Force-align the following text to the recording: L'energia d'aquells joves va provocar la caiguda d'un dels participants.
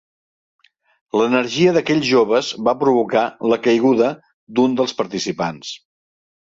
L'energia 1.21 1.73
d'aquells 1.75 2.09
joves 2.15 2.51
va 2.69 2.75
provocar 2.81 3.27
la 3.55 3.63
caiguda 3.69 4.11
d'un 4.59 4.79
dels 4.83 5.01
participants. 5.05 5.81